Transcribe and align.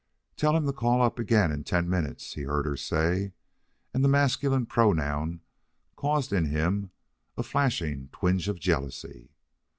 "Tell 0.35 0.57
him 0.57 0.65
to 0.65 0.73
call 0.73 1.03
up 1.03 1.19
again 1.19 1.51
in 1.51 1.63
ten 1.63 1.87
minutes," 1.87 2.33
he 2.33 2.41
heard 2.41 2.65
her 2.65 2.75
say, 2.75 3.33
and 3.93 4.03
the 4.03 4.07
masculine 4.07 4.65
pronoun 4.65 5.41
caused 5.95 6.33
in 6.33 6.45
him 6.45 6.89
a 7.37 7.43
flashing 7.43 8.09
twinge 8.11 8.47
of 8.49 8.59
jealousy. 8.59 9.29